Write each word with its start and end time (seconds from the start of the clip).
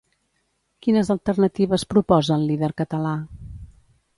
Quines 0.85 1.11
alternatives 1.15 1.85
proposa 1.93 2.39
el 2.41 2.47
líder 2.53 2.71
català? 2.85 3.13